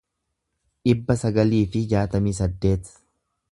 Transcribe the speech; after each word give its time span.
dhibba 0.87 1.17
sagalii 1.25 1.61
fi 1.75 1.83
jaatamii 1.93 2.35
saddeet 2.41 2.93